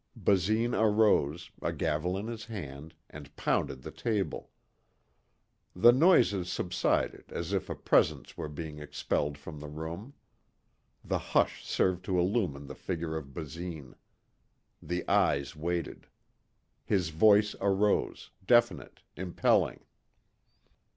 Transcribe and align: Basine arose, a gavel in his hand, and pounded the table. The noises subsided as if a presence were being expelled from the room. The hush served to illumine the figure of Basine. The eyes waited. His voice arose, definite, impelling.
Basine 0.15 0.73
arose, 0.73 1.51
a 1.61 1.71
gavel 1.71 2.17
in 2.17 2.25
his 2.25 2.45
hand, 2.45 2.95
and 3.07 3.35
pounded 3.35 3.83
the 3.83 3.91
table. 3.91 4.49
The 5.75 5.91
noises 5.91 6.51
subsided 6.51 7.25
as 7.31 7.53
if 7.53 7.69
a 7.69 7.75
presence 7.75 8.35
were 8.35 8.49
being 8.49 8.79
expelled 8.79 9.37
from 9.37 9.59
the 9.59 9.67
room. 9.67 10.15
The 11.05 11.19
hush 11.19 11.63
served 11.63 12.03
to 12.05 12.17
illumine 12.17 12.65
the 12.65 12.73
figure 12.73 13.15
of 13.15 13.35
Basine. 13.35 13.93
The 14.81 15.07
eyes 15.07 15.55
waited. 15.55 16.07
His 16.83 17.09
voice 17.09 17.53
arose, 17.61 18.31
definite, 18.43 19.01
impelling. 19.15 19.81